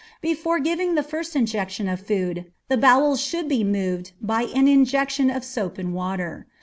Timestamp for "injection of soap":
4.67-5.77